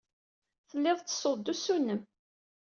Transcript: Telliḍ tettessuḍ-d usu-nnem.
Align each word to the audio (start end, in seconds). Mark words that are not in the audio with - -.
Telliḍ 0.69 0.97
tettessuḍ-d 0.99 1.47
usu-nnem. 1.53 2.01